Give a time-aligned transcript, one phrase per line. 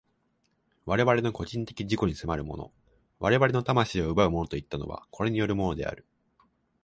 [0.87, 2.73] 我々の個人的自己に迫るもの、
[3.19, 6.07] 我々の魂を奪うものといったのは、これによるのである。